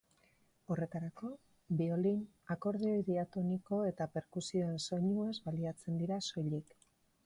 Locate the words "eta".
3.93-4.11